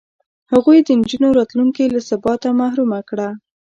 [0.51, 3.29] هغوی د نجونو راتلونکې له ثباته محرومه کړه.